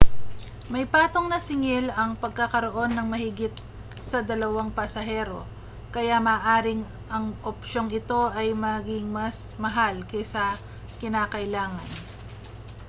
may 0.73 0.85
patong 0.93 1.27
na 1.29 1.39
singil 1.47 1.85
ang 1.93 2.11
pagkakaroon 2.23 2.91
ng 2.97 3.05
mahigit 3.13 3.53
sa 4.09 4.19
2 4.25 4.33
pasahero 4.77 5.41
kaya 5.95 6.17
maaaring 6.29 6.81
ang 7.15 7.25
opsyong 7.49 7.89
ito 7.99 8.21
ay 8.39 8.47
maging 8.65 9.05
mas 9.17 9.37
mahal 9.63 9.95
kaysa 10.11 10.45
kinakailangan 10.99 11.89